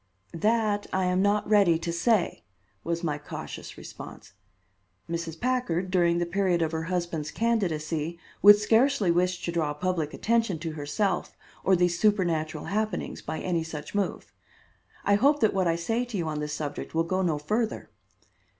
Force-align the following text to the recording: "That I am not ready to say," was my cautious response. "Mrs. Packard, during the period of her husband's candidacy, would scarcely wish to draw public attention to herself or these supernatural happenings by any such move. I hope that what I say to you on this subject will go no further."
"That 0.33 0.87
I 0.91 1.05
am 1.05 1.21
not 1.21 1.47
ready 1.47 1.77
to 1.77 1.93
say," 1.93 2.43
was 2.83 3.03
my 3.03 3.19
cautious 3.19 3.77
response. 3.77 4.33
"Mrs. 5.07 5.39
Packard, 5.39 5.91
during 5.91 6.17
the 6.17 6.25
period 6.25 6.63
of 6.63 6.71
her 6.71 6.85
husband's 6.85 7.29
candidacy, 7.29 8.17
would 8.41 8.57
scarcely 8.57 9.11
wish 9.11 9.43
to 9.45 9.51
draw 9.51 9.75
public 9.75 10.11
attention 10.15 10.57
to 10.57 10.71
herself 10.71 11.37
or 11.63 11.75
these 11.75 11.99
supernatural 11.99 12.65
happenings 12.65 13.21
by 13.21 13.41
any 13.41 13.61
such 13.63 13.93
move. 13.93 14.33
I 15.05 15.13
hope 15.13 15.39
that 15.41 15.53
what 15.53 15.67
I 15.67 15.75
say 15.75 16.03
to 16.05 16.17
you 16.17 16.27
on 16.27 16.39
this 16.39 16.53
subject 16.53 16.95
will 16.95 17.03
go 17.03 17.21
no 17.21 17.37
further." 17.37 17.91